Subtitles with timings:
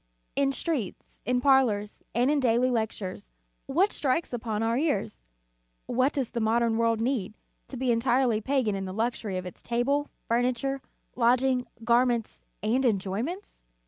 [0.35, 3.29] In streets, in parlors, and in daily lectures,
[3.67, 5.21] what strikes upon our ears?
[5.85, 7.35] What does the modern world need,
[7.67, 10.81] to be entirely pagan in the luxury of its table, furniture,
[11.15, 13.67] lodging, garments and enjoyments?